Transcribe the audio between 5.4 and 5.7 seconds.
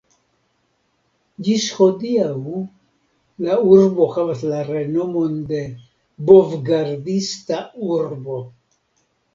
de